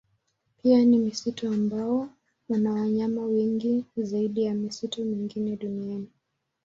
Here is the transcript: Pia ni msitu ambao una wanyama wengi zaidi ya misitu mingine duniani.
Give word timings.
Pia 0.57 0.85
ni 0.85 0.97
msitu 0.99 1.47
ambao 1.47 2.09
una 2.49 2.73
wanyama 2.73 3.21
wengi 3.21 3.85
zaidi 3.97 4.43
ya 4.43 4.53
misitu 4.53 5.05
mingine 5.05 5.55
duniani. 5.55 6.07